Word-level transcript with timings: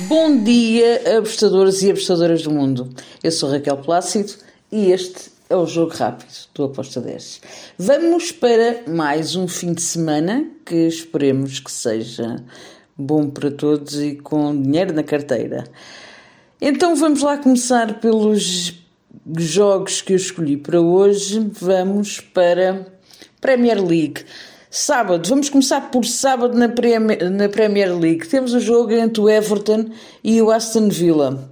Bom 0.00 0.42
dia, 0.42 1.18
apostadores 1.18 1.80
e 1.82 1.90
apostadoras 1.92 2.42
do 2.42 2.50
mundo. 2.50 2.90
Eu 3.22 3.30
sou 3.30 3.48
Raquel 3.48 3.76
Plácido 3.76 4.32
e 4.70 4.90
este 4.90 5.30
é 5.48 5.54
o 5.54 5.66
Jogo 5.66 5.94
Rápido 5.94 6.32
do 6.52 6.64
Aposta 6.64 7.00
10. 7.00 7.40
Vamos 7.78 8.32
para 8.32 8.82
mais 8.88 9.36
um 9.36 9.46
fim 9.46 9.72
de 9.72 9.82
semana 9.82 10.50
que 10.66 10.74
esperemos 10.88 11.60
que 11.60 11.70
seja 11.70 12.42
bom 12.98 13.30
para 13.30 13.52
todos 13.52 14.02
e 14.02 14.16
com 14.16 14.60
dinheiro 14.60 14.92
na 14.92 15.04
carteira. 15.04 15.62
Então 16.60 16.96
vamos 16.96 17.22
lá 17.22 17.38
começar 17.38 18.00
pelos 18.00 18.74
jogos 19.38 20.02
que 20.02 20.12
eu 20.12 20.16
escolhi 20.16 20.56
para 20.56 20.80
hoje. 20.80 21.38
Vamos 21.52 22.18
para 22.18 22.84
Premier 23.40 23.80
League. 23.80 24.24
Sábado, 24.76 25.28
vamos 25.28 25.48
começar 25.48 25.82
por 25.82 26.04
sábado 26.04 26.58
na 26.58 26.68
Premier, 26.68 27.30
na 27.30 27.48
Premier 27.48 27.96
League. 27.96 28.26
Temos 28.26 28.52
o 28.52 28.58
jogo 28.58 28.92
entre 28.92 29.22
o 29.22 29.30
Everton 29.30 29.84
e 30.24 30.42
o 30.42 30.50
Aston 30.50 30.88
Villa. 30.88 31.48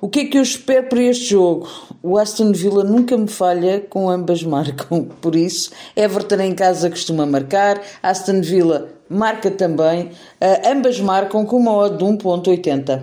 O 0.00 0.08
que 0.08 0.18
é 0.18 0.24
que 0.24 0.38
eu 0.38 0.42
espero 0.42 0.88
para 0.88 1.00
este 1.00 1.26
jogo? 1.26 1.70
O 2.02 2.18
Aston 2.18 2.50
Villa 2.50 2.82
nunca 2.82 3.16
me 3.16 3.28
falha 3.28 3.86
com 3.88 4.10
ambas 4.10 4.42
marcam, 4.42 5.04
por 5.20 5.36
isso 5.36 5.70
Everton 5.94 6.40
em 6.40 6.52
casa 6.52 6.90
costuma 6.90 7.24
marcar, 7.24 7.80
Aston 8.02 8.40
Villa 8.40 8.88
marca 9.08 9.48
também, 9.48 10.06
uh, 10.06 10.68
ambas 10.68 10.98
marcam 10.98 11.46
com 11.46 11.58
uma 11.58 11.76
odd 11.76 11.96
de 11.98 12.04
1.80. 12.04 13.02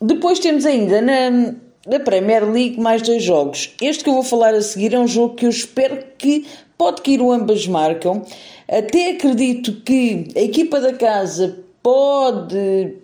Depois 0.00 0.38
temos 0.38 0.64
ainda 0.64 1.02
na, 1.02 1.54
na 1.88 1.98
Premier 1.98 2.48
League 2.48 2.78
mais 2.78 3.02
dois 3.02 3.24
jogos. 3.24 3.74
Este 3.82 4.04
que 4.04 4.10
eu 4.10 4.14
vou 4.14 4.22
falar 4.22 4.54
a 4.54 4.62
seguir 4.62 4.94
é 4.94 4.98
um 5.00 5.08
jogo 5.08 5.34
que 5.34 5.46
eu 5.46 5.50
espero 5.50 6.04
que 6.16 6.46
pode 6.80 7.02
que 7.02 7.10
ir 7.10 7.20
ambas 7.20 7.66
marcam. 7.66 8.22
Até 8.66 9.10
acredito 9.10 9.82
que 9.82 10.28
a 10.34 10.40
equipa 10.40 10.80
da 10.80 10.94
casa 10.94 11.58
pode 11.82 12.94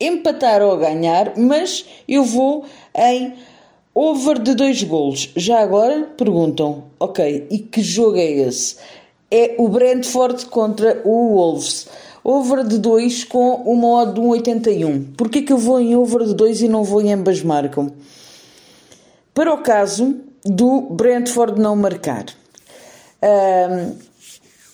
empatar 0.00 0.62
ou 0.62 0.74
ganhar, 0.78 1.34
mas 1.36 1.84
eu 2.08 2.24
vou 2.24 2.64
em 2.96 3.34
over 3.94 4.38
de 4.38 4.54
dois 4.54 4.82
golos. 4.82 5.30
Já 5.36 5.60
agora 5.60 6.08
perguntam, 6.16 6.84
ok, 6.98 7.46
e 7.50 7.58
que 7.58 7.82
jogo 7.82 8.16
é 8.16 8.24
esse? 8.24 8.76
É 9.30 9.56
o 9.58 9.68
Brentford 9.68 10.46
contra 10.46 11.02
o 11.04 11.34
Wolves. 11.34 11.88
Over 12.24 12.66
de 12.66 12.78
2 12.78 13.24
com 13.24 13.54
uma 13.66 14.02
odd 14.02 14.14
de 14.14 14.20
1,81. 14.20 15.14
Porquê 15.14 15.42
que 15.42 15.52
eu 15.52 15.58
vou 15.58 15.78
em 15.78 15.94
over 15.94 16.24
de 16.24 16.34
2 16.34 16.62
e 16.62 16.68
não 16.68 16.84
vou 16.84 17.02
em 17.02 17.12
ambas 17.12 17.42
marcam? 17.42 17.92
Para 19.34 19.52
o 19.52 19.58
caso 19.58 20.16
do 20.42 20.80
Brentford 20.80 21.60
não 21.60 21.76
marcar. 21.76 22.37
Um, 23.22 23.96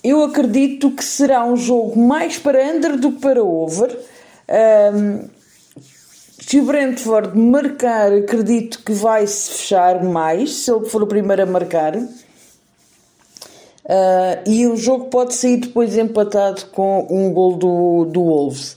eu 0.02 0.22
acredito 0.22 0.90
que 0.90 1.02
será 1.02 1.44
um 1.44 1.56
jogo 1.56 1.98
mais 1.98 2.38
para 2.38 2.62
under 2.62 2.98
do 2.98 3.12
que 3.12 3.20
para 3.20 3.42
over. 3.42 3.98
Um, 4.94 5.28
se 6.38 6.60
o 6.60 6.64
Brentford 6.64 7.38
marcar, 7.38 8.12
acredito 8.12 8.84
que 8.84 8.92
vai 8.92 9.26
se 9.26 9.50
fechar 9.50 10.04
mais, 10.04 10.54
se 10.56 10.70
ele 10.70 10.84
for 10.84 11.02
o 11.02 11.06
primeiro 11.06 11.42
a 11.42 11.46
marcar. 11.46 11.96
Uh, 11.96 12.06
e 14.46 14.66
o 14.66 14.76
jogo 14.76 15.06
pode 15.06 15.34
sair 15.34 15.56
depois 15.56 15.96
empatado 15.96 16.66
com 16.66 17.06
um 17.10 17.32
gol 17.32 17.56
do, 17.56 18.04
do 18.04 18.22
Wolves. 18.22 18.76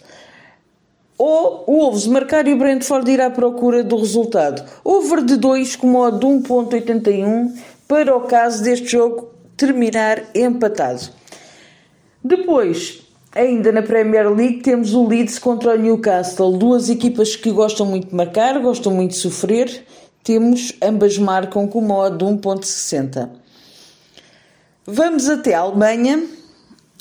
Ou 1.17 1.65
o 1.67 1.79
Wolves 1.81 2.07
marcar 2.07 2.47
e 2.47 2.53
o 2.53 2.57
Brentford 2.57 3.11
ir 3.11 3.19
à 3.19 3.29
procura 3.29 3.83
do 3.83 3.97
resultado. 3.97 4.63
Over 4.83 5.25
de 5.25 5.35
2 5.35 5.75
com 5.75 5.87
modo 5.87 6.19
de 6.19 6.25
1.81 6.25 7.53
para 7.87 8.15
o 8.15 8.21
caso 8.21 8.63
deste 8.63 8.87
jogo 8.87 9.36
terminar 9.57 10.23
empatado. 10.35 11.09
Depois, 12.23 13.01
ainda 13.33 13.71
na 13.71 13.81
Premier 13.81 14.29
League, 14.29 14.61
temos 14.61 14.93
o 14.93 15.07
Leeds 15.07 15.39
contra 15.39 15.73
o 15.73 15.77
Newcastle. 15.77 16.57
Duas 16.57 16.89
equipas 16.89 17.35
que 17.35 17.51
gostam 17.51 17.85
muito 17.87 18.09
de 18.09 18.15
marcar, 18.15 18.59
gostam 18.59 18.93
muito 18.93 19.11
de 19.11 19.17
sofrer. 19.17 19.83
Temos, 20.23 20.73
ambas 20.81 21.17
marcam 21.17 21.67
com 21.67 21.79
uma 21.79 21.95
odd 21.95 22.17
de 22.17 22.25
1.60. 22.25 23.29
Vamos 24.85 25.27
até 25.27 25.53
a 25.53 25.59
Alemanha. 25.61 26.23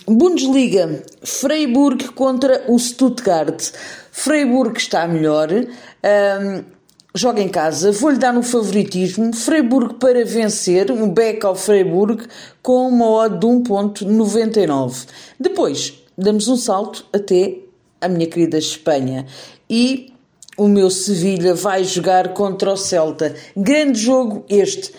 Bundesliga, 0.09 1.03
Freiburg 1.25 2.09
contra 2.13 2.65
o 2.69 2.79
Stuttgart. 2.79 3.73
Freiburg 4.13 4.79
está 4.79 5.07
melhor. 5.09 5.49
Um, 5.51 6.76
joga 7.17 7.41
em 7.41 7.49
casa, 7.49 7.91
vou-lhe 7.93 8.19
dar 8.19 8.33
no 8.33 8.43
favoritismo, 8.43 9.35
Freiburg 9.35 9.95
para 9.95 10.25
vencer, 10.25 10.91
um 10.93 11.09
back 11.09 11.45
ao 11.47 11.55
Freiburg 11.55 12.27
com 12.63 12.89
uma 12.89 13.09
odd 13.11 13.39
de 13.39 13.47
1.99. 13.47 15.07
Depois, 15.41 15.95
damos 16.17 16.47
um 16.47 16.57
salto 16.57 17.07
até 17.13 17.57
a 18.01 18.09
minha 18.09 18.27
querida 18.27 18.59
Espanha 18.59 19.27
e 19.69 20.13
o 20.57 20.69
meu 20.69 20.91
Sevilha 20.91 21.55
vai 21.55 21.85
jogar 21.85 22.35
contra 22.35 22.73
o 22.73 22.77
Celta. 22.77 23.35
Grande 23.57 23.99
jogo 23.99 24.45
este. 24.49 24.93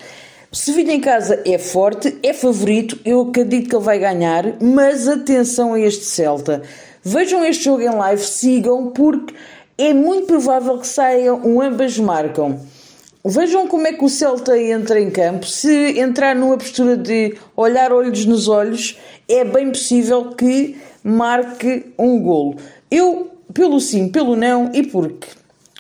Sevilha 0.51 0.93
em 0.93 1.01
casa 1.01 1.41
é 1.45 1.57
forte, 1.57 2.17
é 2.23 2.33
favorito, 2.33 2.97
eu 3.03 3.21
acredito 3.21 3.69
que 3.69 3.75
ele 3.75 3.83
vai 3.83 3.99
ganhar, 3.99 4.55
mas 4.61 5.07
atenção 5.07 5.73
a 5.73 5.79
este 5.79 6.05
Celta. 6.05 6.61
Vejam 7.03 7.45
este 7.45 7.65
jogo 7.65 7.81
em 7.81 7.89
live, 7.89 8.21
sigam, 8.21 8.91
porque 8.91 9.33
é 9.77 9.93
muito 9.93 10.25
provável 10.25 10.79
que 10.79 10.87
saiam 10.87 11.39
um 11.45 11.61
ambas 11.61 11.97
marcam. 11.99 12.59
Vejam 13.23 13.67
como 13.67 13.85
é 13.85 13.93
que 13.93 14.03
o 14.03 14.09
Celta 14.09 14.57
entra 14.57 14.99
em 14.99 15.11
campo. 15.11 15.45
Se 15.45 15.99
entrar 15.99 16.35
numa 16.35 16.57
postura 16.57 16.95
de 16.95 17.35
olhar 17.55 17.91
olhos 17.91 18.25
nos 18.25 18.47
olhos, 18.47 18.97
é 19.27 19.43
bem 19.43 19.69
possível 19.69 20.31
que 20.31 20.77
marque 21.03 21.93
um 21.99 22.21
golo. 22.21 22.55
Eu, 22.89 23.29
pelo 23.53 23.79
sim, 23.79 24.07
pelo 24.09 24.35
não 24.35 24.71
e 24.73 24.81
porque 24.83 25.27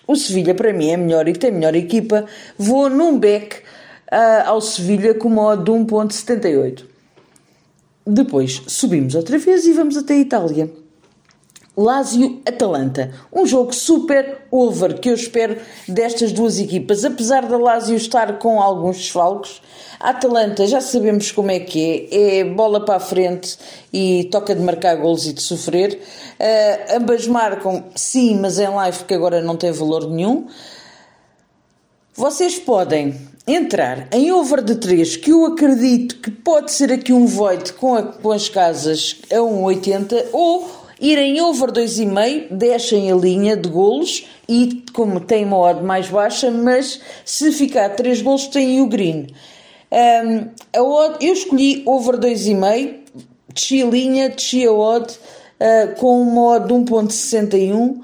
o 0.05 0.15
Sevilha 0.15 0.53
para 0.53 0.73
mim 0.73 0.89
é 0.89 0.97
melhor 0.97 1.27
e 1.27 1.33
tem 1.33 1.51
melhor 1.51 1.75
equipa, 1.75 2.25
vou 2.57 2.89
num 2.89 3.17
back 3.17 3.57
uh, 4.11 4.47
ao 4.47 4.61
Sevilha 4.61 5.13
com 5.13 5.29
modo 5.29 5.63
de 5.63 5.71
1.78. 5.71 6.85
Depois 8.05 8.61
subimos 8.67 9.15
outra 9.15 9.37
vez 9.37 9.65
e 9.65 9.73
vamos 9.73 9.97
até 9.97 10.13
a 10.13 10.17
Itália. 10.17 10.69
Lazio-Atalanta. 11.77 13.11
Um 13.31 13.45
jogo 13.45 13.71
super 13.71 14.39
over 14.49 14.99
que 14.99 15.09
eu 15.09 15.13
espero 15.13 15.57
destas 15.87 16.31
duas 16.31 16.59
equipas. 16.59 17.05
Apesar 17.05 17.45
da 17.45 17.55
Lazio 17.55 17.95
estar 17.95 18.39
com 18.39 18.59
alguns 18.59 18.97
desfalques, 18.97 19.61
a 19.99 20.09
Atalanta 20.09 20.65
já 20.65 20.81
sabemos 20.81 21.31
como 21.31 21.51
é 21.51 21.59
que 21.59 22.09
é. 22.11 22.39
É 22.39 22.43
bola 22.43 22.83
para 22.83 22.95
a 22.95 22.99
frente 22.99 23.57
e 23.93 24.27
toca 24.31 24.55
de 24.55 24.61
marcar 24.61 24.95
golos 24.95 25.27
e 25.27 25.33
de 25.33 25.41
sofrer. 25.41 26.01
Uh, 26.39 26.97
ambas 26.97 27.27
marcam, 27.27 27.83
sim, 27.95 28.39
mas 28.39 28.57
em 28.57 28.67
live 28.67 29.03
que 29.03 29.13
agora 29.13 29.41
não 29.41 29.55
tem 29.55 29.71
valor 29.71 30.09
nenhum. 30.09 30.47
Vocês 32.15 32.57
podem 32.57 33.15
entrar 33.45 34.07
em 34.11 34.31
over 34.31 34.63
de 34.63 34.75
3, 34.75 35.17
que 35.17 35.31
eu 35.31 35.45
acredito 35.45 36.17
que 36.17 36.31
pode 36.31 36.71
ser 36.71 36.91
aqui 36.91 37.13
um 37.13 37.27
void 37.27 37.73
com, 37.73 37.95
a, 37.95 38.01
com 38.03 38.31
as 38.31 38.49
casas 38.49 39.21
a 39.31 39.35
1,80 39.35 40.25
ou 40.33 40.86
irem 40.99 41.41
over 41.41 41.71
2,5, 41.71 42.47
deixem 42.51 43.11
a 43.11 43.15
linha 43.15 43.55
de 43.55 43.69
golos 43.69 44.25
e, 44.47 44.83
como 44.93 45.19
tem 45.19 45.45
uma 45.45 45.57
odd 45.57 45.83
mais 45.83 46.09
baixa, 46.09 46.49
mas 46.51 46.99
se 47.23 47.51
ficar 47.51 47.89
3 47.89 48.21
golos, 48.21 48.47
tem 48.47 48.81
o 48.81 48.87
green. 48.87 49.27
Um, 49.91 50.49
a 50.75 50.83
odd, 50.83 51.25
eu 51.25 51.33
escolhi 51.33 51.83
over 51.85 52.17
2,5, 52.17 52.95
desci 53.53 53.81
a 53.81 53.85
linha, 53.85 54.29
desci 54.29 54.65
a 54.65 54.71
odd 54.71 55.13
uh, 55.13 55.95
com 55.95 56.21
uma 56.21 56.41
odd 56.55 56.67
de 56.67 56.73
1.61 56.73 58.01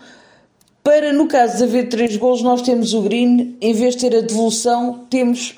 para, 0.84 1.14
no 1.14 1.28
caso 1.28 1.58
de 1.58 1.64
haver 1.64 1.88
3 1.88 2.18
golos, 2.18 2.42
nós 2.42 2.62
temos 2.62 2.94
o 2.94 3.02
green, 3.02 3.56
em 3.62 3.74
vez 3.74 3.96
de 3.96 4.02
ter 4.02 4.18
a 4.18 4.22
devolução, 4.22 5.06
temos 5.10 5.56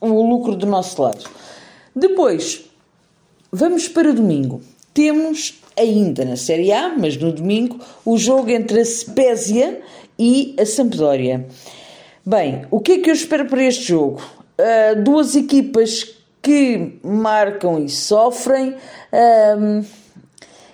o 0.00 0.22
lucro 0.28 0.56
do 0.56 0.66
nosso 0.66 1.00
lado. 1.00 1.30
Depois, 1.94 2.64
vamos 3.52 3.86
para 3.86 4.12
domingo. 4.12 4.60
Temos 4.94 5.60
ainda 5.78 6.24
na 6.24 6.36
Série 6.36 6.72
A, 6.72 6.94
mas 6.96 7.16
no 7.16 7.32
domingo, 7.32 7.78
o 8.04 8.18
jogo 8.18 8.50
entre 8.50 8.80
a 8.80 8.84
Spezia 8.84 9.80
e 10.18 10.54
a 10.58 10.66
Sampdoria. 10.66 11.46
Bem, 12.24 12.66
o 12.70 12.80
que 12.80 12.92
é 12.92 12.98
que 12.98 13.10
eu 13.10 13.14
espero 13.14 13.46
para 13.46 13.64
este 13.64 13.84
jogo? 13.88 14.20
Uh, 14.58 15.02
duas 15.02 15.34
equipas 15.34 16.14
que 16.40 16.98
marcam 17.02 17.84
e 17.84 17.88
sofrem. 17.88 18.74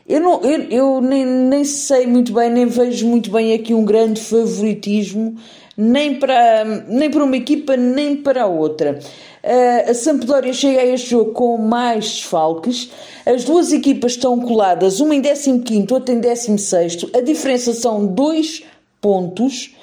Eu, 0.09 0.21
não, 0.21 0.41
eu, 0.43 0.63
eu 0.71 1.01
nem, 1.03 1.25
nem 1.27 1.65
sei 1.65 2.07
muito 2.07 2.33
bem, 2.33 2.51
nem 2.51 2.65
vejo 2.67 3.07
muito 3.07 3.31
bem 3.31 3.53
aqui 3.53 3.75
um 3.75 3.85
grande 3.85 4.21
favoritismo, 4.21 5.37
nem 5.77 6.19
para, 6.19 6.65
nem 6.89 7.11
para 7.11 7.23
uma 7.23 7.37
equipa, 7.37 7.77
nem 7.77 8.17
para 8.17 8.45
a 8.45 8.47
outra. 8.47 8.99
Uh, 9.45 9.91
a 9.91 9.95
Sampdoria 9.95 10.53
chega 10.53 10.81
a 10.81 10.87
este 10.87 11.11
jogo 11.11 11.33
com 11.33 11.59
mais 11.59 12.07
desfalques. 12.07 12.91
As 13.27 13.45
duas 13.45 13.71
equipas 13.71 14.13
estão 14.13 14.41
coladas, 14.41 14.99
uma 14.99 15.15
em 15.15 15.23
15, 15.23 15.87
outra 15.93 16.15
em 16.15 16.21
16. 16.21 17.07
A 17.15 17.21
diferença 17.21 17.73
são 17.75 18.07
dois 18.07 18.65
pontos. 19.01 19.77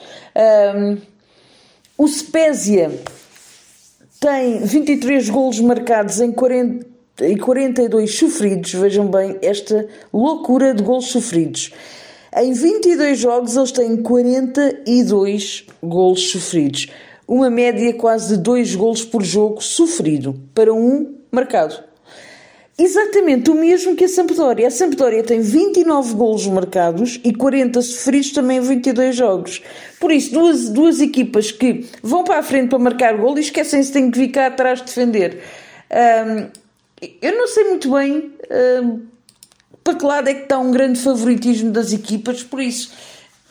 Um, 0.75 0.97
o 1.97 2.07
Spezia 2.07 2.91
tem 4.19 4.57
23 4.59 5.29
golos 5.29 5.59
marcados 5.59 6.19
em 6.19 6.31
40 6.31 6.94
e 7.21 7.37
42 7.37 8.15
sofridos. 8.15 8.73
Vejam 8.73 9.07
bem 9.07 9.37
esta 9.41 9.87
loucura 10.13 10.73
de 10.73 10.83
golos 10.83 11.07
sofridos. 11.07 11.71
Em 12.35 12.51
22 12.51 13.17
jogos 13.17 13.55
eles 13.55 13.71
têm 13.71 13.97
42 13.97 15.67
golos 15.81 16.29
sofridos. 16.31 16.87
Uma 17.27 17.49
média 17.49 17.93
quase 17.93 18.35
de 18.35 18.43
2 18.43 18.75
golos 18.75 19.05
por 19.05 19.23
jogo 19.23 19.61
sofrido 19.61 20.39
para 20.53 20.73
um 20.73 21.15
marcado. 21.31 21.75
Exatamente 22.77 23.49
o 23.49 23.55
mesmo 23.55 23.95
que 23.95 24.03
a 24.03 24.09
Sampdoria. 24.09 24.67
A 24.67 24.71
Sampdoria 24.71 25.23
tem 25.23 25.39
29 25.39 26.13
golos 26.13 26.45
marcados 26.45 27.21
e 27.23 27.33
40 27.33 27.81
sofridos 27.81 28.31
também 28.33 28.57
em 28.57 28.61
22 28.61 29.15
jogos. 29.15 29.61
Por 29.97 30.11
isso, 30.11 30.33
duas, 30.33 30.67
duas 30.69 30.99
equipas 30.99 31.51
que 31.51 31.85
vão 32.03 32.25
para 32.25 32.39
a 32.39 32.43
frente 32.43 32.69
para 32.69 32.79
marcar 32.79 33.17
gol 33.17 33.37
e 33.37 33.41
esquecem-se 33.41 33.93
que 33.93 33.93
têm 33.97 34.11
que 34.11 34.19
ficar 34.19 34.47
atrás 34.47 34.79
de 34.79 34.85
defender. 34.87 35.39
Um, 35.89 36.64
eu 37.21 37.37
não 37.37 37.47
sei 37.47 37.65
muito 37.65 37.91
bem 37.91 38.33
um, 38.83 39.05
para 39.83 39.95
que 39.95 40.05
lado 40.05 40.27
é 40.29 40.33
que 40.33 40.43
está 40.43 40.57
um 40.57 40.71
grande 40.71 40.99
favoritismo 40.99 41.71
das 41.71 41.93
equipas, 41.93 42.43
por 42.43 42.59
isso 42.59 42.91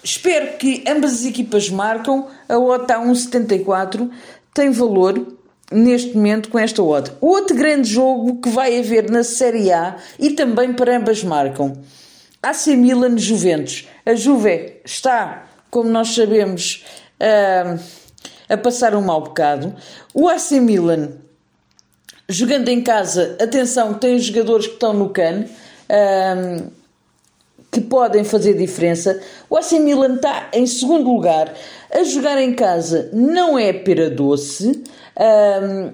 espero 0.02 0.56
que 0.58 0.84
ambas 0.86 1.12
as 1.12 1.24
equipas 1.24 1.70
marcam. 1.70 2.28
A 2.48 2.58
OTA 2.58 2.82
está 2.82 3.00
1,74, 3.00 4.10
tem 4.52 4.70
valor 4.70 5.38
neste 5.70 6.14
momento 6.14 6.48
com 6.48 6.58
esta 6.58 6.82
odd. 6.82 7.12
Outro 7.20 7.56
grande 7.56 7.88
jogo 7.88 8.40
que 8.40 8.48
vai 8.48 8.78
haver 8.78 9.10
na 9.10 9.24
Série 9.24 9.72
A 9.72 9.96
e 10.18 10.30
também 10.30 10.72
para 10.72 10.96
ambas 10.96 11.24
marcam. 11.24 11.72
AC 12.42 12.76
Milan 12.76 13.16
Juventus. 13.16 13.88
A 14.04 14.14
Juve 14.14 14.80
está, 14.84 15.46
como 15.70 15.88
nós 15.88 16.14
sabemos, 16.14 16.84
a, 17.18 18.52
a 18.52 18.56
passar 18.58 18.94
um 18.94 19.00
mau 19.00 19.22
bocado. 19.22 19.74
O 20.12 20.28
AC 20.28 20.52
Milan, 20.60 21.12
jogando 22.28 22.68
em 22.68 22.82
casa, 22.82 23.36
atenção, 23.40 23.94
tem 23.94 24.18
jogadores 24.18 24.66
que 24.66 24.74
estão 24.74 24.92
no 24.92 25.10
cano. 25.10 25.46
que 27.70 27.80
podem 27.80 28.22
fazer 28.22 28.54
diferença. 28.54 29.20
O 29.50 29.56
AC 29.56 29.72
Milan 29.72 30.14
está 30.14 30.48
em 30.52 30.64
segundo 30.64 31.12
lugar. 31.12 31.52
A 31.92 32.04
jogar 32.04 32.40
em 32.40 32.54
casa 32.54 33.10
não 33.12 33.58
é 33.58 33.72
pera 33.72 34.08
doce. 34.08 34.84
Um, 35.18 35.92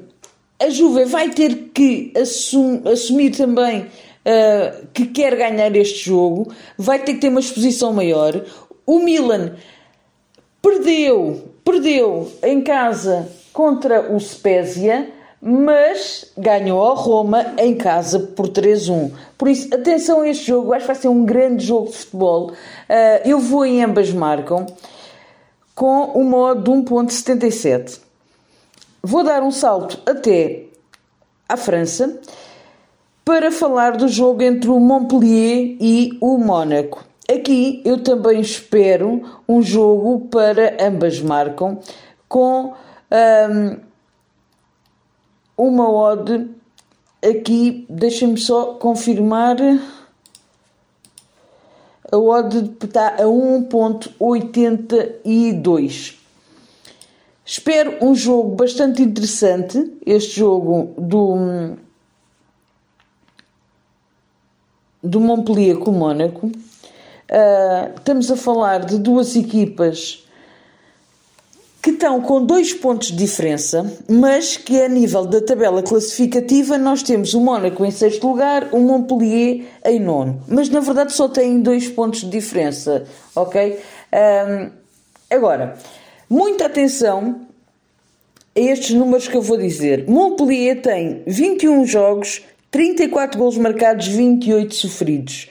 a 0.60 0.68
Juve 0.68 1.06
vai 1.06 1.30
ter 1.30 1.70
que 1.74 2.12
assum, 2.14 2.82
assumir 2.86 3.30
também 3.30 3.80
uh, 3.80 4.86
que 4.92 5.06
quer 5.06 5.34
ganhar 5.34 5.74
este 5.74 6.04
jogo, 6.10 6.52
vai 6.76 6.98
ter 6.98 7.14
que 7.14 7.20
ter 7.20 7.28
uma 7.28 7.40
exposição 7.40 7.94
maior. 7.94 8.44
O 8.86 8.98
Milan 8.98 9.54
perdeu, 10.60 11.50
perdeu 11.64 12.30
em 12.42 12.60
casa 12.60 13.26
contra 13.52 14.12
o 14.12 14.20
Spezia, 14.20 15.10
mas 15.40 16.26
ganhou 16.36 16.90
a 16.90 16.94
Roma 16.94 17.54
em 17.56 17.74
casa 17.74 18.18
por 18.18 18.48
3-1. 18.48 19.12
Por 19.38 19.48
isso, 19.48 19.74
atenção 19.74 20.20
a 20.20 20.28
este 20.28 20.46
jogo, 20.48 20.72
acho 20.72 20.82
que 20.82 20.92
vai 20.92 20.96
ser 20.96 21.08
um 21.08 21.24
grande 21.24 21.64
jogo 21.64 21.90
de 21.90 21.96
futebol. 21.96 22.50
Uh, 22.50 22.54
eu 23.24 23.38
vou 23.38 23.64
em 23.64 23.82
ambas 23.82 24.12
marcam 24.12 24.66
com 25.74 26.04
o 26.04 26.22
modo 26.22 26.62
de 26.62 26.70
1.77. 26.70 28.00
Vou 29.02 29.24
dar 29.24 29.42
um 29.42 29.50
salto 29.50 29.98
até 30.04 30.64
à 31.48 31.56
França 31.56 32.20
para 33.24 33.50
falar 33.50 33.96
do 33.96 34.08
jogo 34.08 34.42
entre 34.42 34.68
o 34.68 34.78
Montpellier 34.78 35.76
e 35.80 36.18
o 36.20 36.36
Mónaco. 36.36 37.02
Aqui 37.32 37.80
eu 37.84 38.02
também 38.02 38.40
espero 38.40 39.22
um 39.48 39.62
jogo 39.62 40.28
para 40.28 40.76
ambas 40.84 41.20
marcam 41.20 41.78
com 42.28 42.74
um, 43.10 43.89
uma 45.60 45.88
odd 45.90 46.48
aqui, 47.22 47.86
deixem-me 47.88 48.38
só 48.38 48.74
confirmar 48.74 49.56
a 52.10 52.16
odd 52.16 52.74
está 52.82 53.16
a 53.16 53.24
1.82 53.24 56.18
Espero 57.44 57.98
um 58.00 58.14
jogo 58.14 58.54
bastante 58.54 59.02
interessante, 59.02 59.92
este 60.06 60.38
jogo 60.38 60.94
do, 60.96 61.74
do 65.02 65.18
Montpellier 65.18 65.76
com 65.76 65.90
o 65.90 65.94
Mónaco. 65.94 66.46
Uh, 66.46 67.90
estamos 67.96 68.30
a 68.30 68.36
falar 68.36 68.84
de 68.84 68.98
duas 68.98 69.34
equipas 69.34 70.24
que 71.82 71.90
estão 71.90 72.20
com 72.20 72.44
dois 72.44 72.74
pontos 72.74 73.08
de 73.08 73.16
diferença, 73.16 73.90
mas 74.08 74.56
que 74.56 74.82
a 74.82 74.88
nível 74.88 75.24
da 75.24 75.40
tabela 75.40 75.82
classificativa 75.82 76.76
nós 76.76 77.02
temos 77.02 77.32
o 77.32 77.40
Mónaco 77.40 77.84
em 77.84 77.90
sexto 77.90 78.26
lugar, 78.26 78.68
o 78.72 78.78
Montpellier 78.78 79.64
em 79.84 79.98
nono. 79.98 80.42
Mas 80.46 80.68
na 80.68 80.80
verdade 80.80 81.12
só 81.12 81.28
têm 81.28 81.60
dois 81.60 81.88
pontos 81.88 82.20
de 82.20 82.28
diferença, 82.28 83.04
ok? 83.34 83.78
Um, 84.12 84.70
agora, 85.30 85.78
Muita 86.32 86.66
atenção 86.66 87.40
a 88.56 88.60
estes 88.60 88.94
números 88.94 89.26
que 89.26 89.36
eu 89.36 89.42
vou 89.42 89.56
dizer. 89.56 90.04
Montpellier 90.06 90.80
tem 90.80 91.24
21 91.26 91.84
jogos, 91.84 92.42
34 92.70 93.36
gols 93.36 93.58
marcados, 93.58 94.06
28 94.06 94.72
sofridos. 94.72 95.50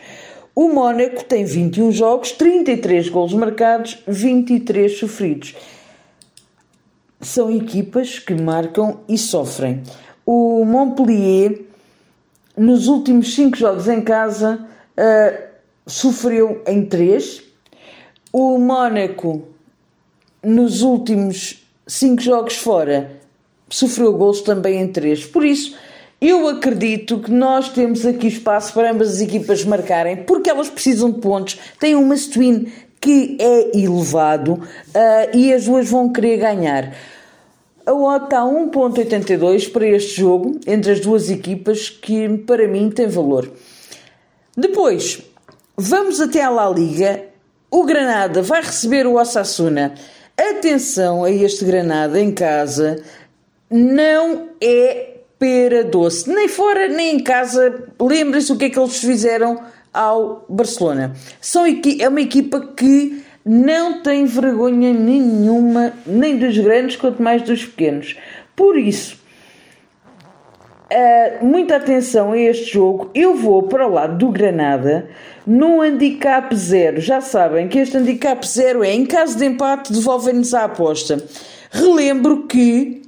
O 0.56 0.70
Mónaco 0.70 1.26
tem 1.26 1.44
21 1.44 1.92
jogos, 1.92 2.32
33 2.32 3.10
gols 3.10 3.34
marcados, 3.34 4.02
23 4.08 4.98
sofridos. 4.98 5.54
São 7.22 7.52
equipas 7.52 8.20
que 8.20 8.34
marcam 8.34 9.02
e 9.08 9.18
sofrem. 9.18 9.84
O 10.26 10.64
Montpellier, 10.66 11.62
nos 12.58 12.88
últimos 12.88 13.36
5 13.36 13.58
jogos 13.58 13.88
em 13.88 14.02
casa, 14.02 14.66
uh, 14.98 15.44
sofreu 15.86 16.64
em 16.66 16.86
3. 16.86 17.44
O 18.32 18.58
Mónaco 18.58 19.50
nos 20.44 20.82
últimos 20.82 21.64
cinco 21.88 22.22
jogos 22.22 22.56
fora 22.56 23.20
sofreu 23.70 24.14
gols 24.14 24.42
também 24.42 24.82
em 24.82 24.88
três. 24.88 25.26
Por 25.26 25.46
isso, 25.46 25.76
eu 26.22 26.48
acredito 26.48 27.20
que 27.20 27.32
nós 27.32 27.70
temos 27.70 28.06
aqui 28.06 28.28
espaço 28.28 28.74
para 28.74 28.92
ambas 28.92 29.10
as 29.16 29.22
equipas 29.22 29.64
marcarem, 29.64 30.18
porque 30.24 30.50
elas 30.50 30.70
precisam 30.70 31.12
de 31.12 31.20
pontos, 31.20 31.58
têm 31.80 31.96
um 31.96 32.06
must-win 32.06 32.72
que 33.00 33.38
é 33.40 33.78
elevado 33.78 34.54
uh, 34.54 35.38
e 35.38 35.54
as 35.54 35.66
duas 35.66 35.90
vão 35.90 36.12
querer 36.12 36.38
ganhar. 36.38 36.94
A 37.86 37.94
odd 37.94 38.26
está 38.26 38.42
1.82 38.42 39.72
para 39.72 39.88
este 39.88 40.22
jogo, 40.22 40.60
entre 40.68 40.92
as 40.92 41.00
duas 41.00 41.30
equipas, 41.30 41.90
que 41.90 42.30
para 42.40 42.68
mim 42.68 42.92
tem 42.92 43.08
valor. 43.08 43.52
Depois, 44.56 45.22
vamos 45.76 46.20
até 46.20 46.44
à 46.44 46.50
La 46.50 46.70
Liga. 46.70 47.24
O 47.72 47.86
Granada 47.86 48.42
vai 48.42 48.62
receber 48.62 49.08
o 49.08 49.16
Osasuna. 49.16 49.94
Atenção 50.38 51.24
a 51.24 51.32
este 51.32 51.66
Granada 51.66 52.20
em 52.20 52.32
casa, 52.32 53.02
não 53.70 54.50
é 54.62 55.18
pera 55.40 55.84
doce, 55.84 56.30
nem 56.30 56.48
fora 56.48 56.88
nem 56.88 57.16
em 57.16 57.20
casa. 57.24 57.88
Lembrem-se 58.00 58.52
o 58.52 58.58
que 58.58 58.66
é 58.66 58.70
que 58.70 58.78
eles 58.78 59.00
fizeram 59.00 59.60
ao 59.94 60.46
Barcelona. 60.48 61.14
São, 61.42 61.66
é 61.66 62.08
uma 62.08 62.22
equipa 62.22 62.60
que 62.76 63.24
não 63.46 64.02
tem 64.02 64.26
vergonha 64.26 64.94
nenhuma, 64.94 65.94
nem 66.06 66.38
dos 66.38 66.58
grandes, 66.58 66.96
quanto 66.96 67.22
mais 67.22 67.42
dos 67.42 67.66
pequenos. 67.66 68.16
Por 68.56 68.78
isso, 68.78 69.18
uh, 70.92 71.46
muita 71.46 71.78
atenção 71.78 72.34
a 72.34 72.38
este 72.38 72.74
jogo. 72.74 73.10
Eu 73.14 73.36
vou 73.36 73.64
para 73.64 73.88
o 73.88 73.92
lado 73.92 74.18
do 74.18 74.30
Granada 74.30 75.10
no 75.48 75.82
handicap 75.82 76.56
zero. 76.56 77.00
Já 77.00 77.22
sabem 77.22 77.68
que 77.68 77.80
este 77.80 77.98
handicap 77.98 78.46
zero 78.48 78.84
é 78.84 78.94
em 78.94 79.06
caso 79.06 79.38
de 79.38 79.46
empate, 79.46 79.94
devolvem-nos 79.94 80.54
a 80.54 80.66
aposta. 80.66 81.24
Relembro 81.72 82.48
que 82.48 82.99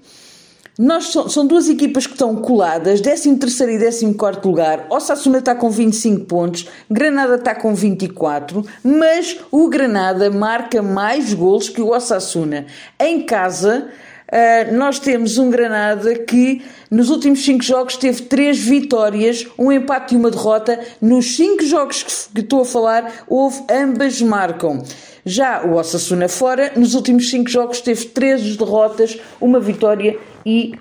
nós 0.81 1.13
são 1.29 1.45
duas 1.45 1.69
equipas 1.69 2.07
que 2.07 2.13
estão 2.13 2.35
coladas, 2.37 2.99
13 3.01 3.29
e 3.29 3.37
14 3.37 4.03
lugar. 4.43 4.87
Osasuna 4.89 5.37
está 5.37 5.53
com 5.53 5.69
25 5.69 6.25
pontos, 6.25 6.67
Granada 6.89 7.35
está 7.35 7.53
com 7.53 7.75
24, 7.75 8.65
mas 8.83 9.37
o 9.51 9.69
Granada 9.69 10.31
marca 10.31 10.81
mais 10.81 11.35
gols 11.35 11.69
que 11.69 11.81
o 11.81 11.89
Osasuna. 11.89 12.65
Em 12.99 13.21
casa, 13.21 13.89
Uh, 14.31 14.73
nós 14.73 14.97
temos 14.97 15.37
um 15.37 15.49
Granada 15.49 16.15
que 16.15 16.61
nos 16.89 17.09
últimos 17.09 17.43
5 17.43 17.61
jogos 17.61 17.97
teve 17.97 18.21
3 18.21 18.57
vitórias, 18.57 19.45
um 19.59 19.69
empate 19.69 20.15
e 20.15 20.17
uma 20.17 20.31
derrota. 20.31 20.79
Nos 21.01 21.35
5 21.35 21.65
jogos 21.65 22.29
que, 22.33 22.39
estou 22.39 22.61
a 22.61 22.65
falar, 22.65 23.25
houve 23.27 23.61
ambas 23.69 24.21
marcam. 24.21 24.81
Já 25.25 25.63
o 25.65 25.75
Osasuna 25.75 26.29
fora, 26.29 26.71
nos 26.77 26.95
últimos 26.95 27.29
5 27.29 27.49
jogos 27.49 27.81
teve 27.81 28.05
13 28.05 28.57
derrotas, 28.57 29.19
uma 29.41 29.59
vitória 29.59 30.17
e 30.45 30.73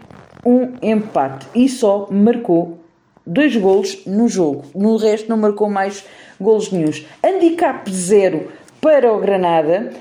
um 0.44 0.72
empate. 0.82 1.46
E 1.54 1.68
só 1.68 2.08
marcou 2.10 2.78
dois 3.26 3.56
golos 3.56 4.04
no 4.06 4.28
jogo. 4.28 4.64
No 4.74 4.96
resto 4.96 5.28
não 5.28 5.36
marcou 5.36 5.68
mais 5.68 6.04
golos 6.40 6.70
nenhums. 6.70 7.06
Handicap 7.22 7.90
zero 7.90 8.48
para 8.80 9.12
o 9.12 9.20
Granada 9.20 9.92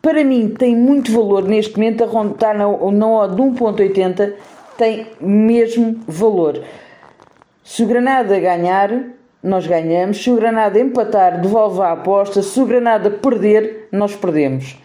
para 0.00 0.24
mim 0.24 0.48
tem 0.48 0.76
muito 0.76 1.12
valor 1.12 1.44
neste 1.44 1.76
momento, 1.76 2.04
a 2.04 2.06
rondar 2.06 2.56
na, 2.56 2.66
na 2.66 3.08
odd 3.08 3.34
de 3.34 3.42
1.80 3.42 4.34
tem 4.76 5.06
mesmo 5.20 6.00
valor. 6.06 6.62
Se 7.64 7.82
o 7.82 7.86
Granada 7.86 8.38
ganhar, 8.38 8.90
nós 9.42 9.66
ganhamos. 9.66 10.22
Se 10.22 10.30
o 10.30 10.36
Granada 10.36 10.78
empatar, 10.78 11.40
devolve 11.40 11.80
a 11.80 11.92
aposta. 11.92 12.42
Se 12.42 12.60
o 12.60 12.66
Granada 12.66 13.10
perder, 13.10 13.88
nós 13.92 14.14
perdemos. 14.14 14.76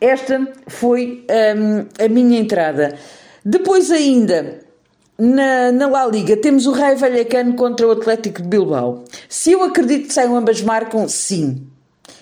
Esta 0.00 0.48
foi 0.66 1.24
um, 1.56 2.04
a 2.04 2.08
minha 2.08 2.40
entrada. 2.40 2.96
Depois 3.44 3.90
ainda, 3.90 4.60
na, 5.18 5.72
na 5.72 5.88
La 5.88 6.06
Liga, 6.06 6.36
temos 6.36 6.66
o 6.66 6.72
Raio 6.72 6.96
Vallecano 6.96 7.54
contra 7.54 7.86
o 7.86 7.90
Atlético 7.90 8.40
de 8.40 8.48
Bilbao. 8.48 9.04
Se 9.28 9.52
eu 9.52 9.62
acredito 9.62 10.08
que 10.08 10.14
saiam 10.14 10.36
ambas 10.36 10.60
marcam, 10.62 11.08
sim. 11.08 11.66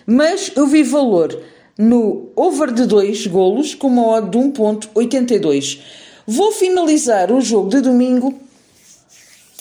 Mas 0.06 0.50
eu 0.56 0.66
vi 0.66 0.82
valor 0.82 1.38
no 1.76 2.30
over 2.36 2.72
de 2.72 2.86
2 2.86 3.26
golos 3.26 3.74
com 3.74 3.88
uma 3.88 4.06
odd 4.06 4.30
de 4.30 4.38
1.82. 4.38 5.80
Vou 6.26 6.52
finalizar 6.52 7.32
o 7.32 7.40
jogo 7.40 7.70
de 7.70 7.80
domingo 7.80 8.34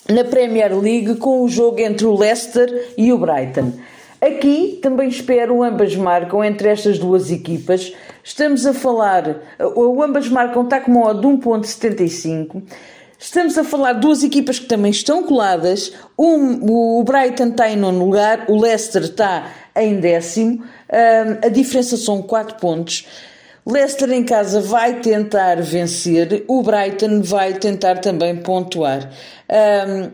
na 0.08 0.24
Premier 0.24 0.78
League 0.78 1.16
com 1.16 1.44
o 1.44 1.50
jogo 1.50 1.80
entre 1.80 2.06
o 2.06 2.18
Leicester 2.18 2.94
e 2.98 3.14
o 3.14 3.18
Brighton. 3.18 3.74
Aqui 4.22 4.80
também 4.82 5.08
espero 5.08 5.64
ambas 5.64 5.96
marcam 5.96 6.44
entre 6.44 6.68
estas 6.68 7.00
duas 7.00 7.32
equipas. 7.32 7.94
Estamos 8.22 8.66
a 8.66 8.74
falar, 8.74 9.42
o 9.76 10.04
ambas 10.04 10.28
marcam 10.28 10.64
está 10.64 10.82
com 10.82 10.92
uma 10.92 11.08
odd 11.08 11.22
de 11.22 11.28
1.75. 11.28 12.64
Estamos 13.18 13.58
a 13.58 13.64
falar 13.64 13.94
de 13.94 14.02
duas 14.02 14.24
equipas 14.24 14.60
que 14.60 14.66
também 14.66 14.92
estão 14.92 15.24
coladas. 15.24 15.94
Um, 16.18 17.00
o 17.00 17.04
Brighton 17.04 17.50
está 17.50 17.70
em 17.70 17.76
nono 17.76 18.00
lugar, 18.00 18.46
o 18.48 18.60
Leicester 18.60 19.04
está 19.04 19.52
em 19.76 20.00
décimo. 20.00 20.64
Um, 20.64 21.46
a 21.46 21.50
diferença 21.50 21.98
são 21.98 22.22
4 22.22 22.58
pontos. 22.58 23.06
Leicester 23.66 24.12
em 24.12 24.24
casa 24.24 24.62
vai 24.62 25.00
tentar 25.00 25.62
vencer, 25.62 26.44
o 26.48 26.64
Brighton 26.64 27.22
vai 27.22 27.54
tentar 27.54 28.00
também 28.00 28.38
pontuar. 28.38 29.12
Um, 29.50 30.12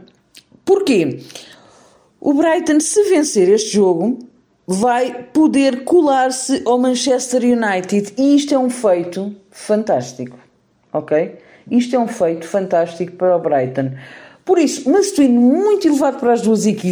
porquê? 0.65 1.19
O 2.25 2.33
Brighton, 2.33 2.79
se 2.79 3.03
vencer 3.03 3.47
este 3.49 3.75
jogo, 3.75 4.17
vai 4.65 5.27
poder 5.31 5.83
colar-se 5.83 6.63
ao 6.65 6.79
Manchester 6.79 7.43
United 7.43 8.13
e 8.17 8.35
isto 8.35 8.51
é 8.51 8.57
um 8.57 8.67
feito 8.67 9.35
fantástico, 9.51 10.35
ok? 10.91 11.37
Isto 11.69 11.95
é 11.95 11.99
um 11.99 12.07
feito 12.07 12.47
fantástico 12.47 13.11
para 13.11 13.35
o 13.37 13.39
Brighton. 13.39 13.91
Por 14.43 14.57
isso, 14.57 14.89
mas 14.89 15.05
estou 15.05 15.29
muito 15.29 15.87
elevado 15.87 16.17
para 16.17 16.33
as 16.33 16.41
duas 16.41 16.65
equipes. 16.65 16.83